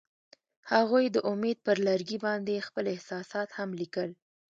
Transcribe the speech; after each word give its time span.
هغوی 0.71 1.05
د 1.11 1.17
امید 1.31 1.57
پر 1.65 1.77
لرګي 1.87 2.17
باندې 2.25 2.65
خپل 2.67 2.85
احساسات 2.93 3.49
هم 3.57 3.69
لیکل. 3.81 4.09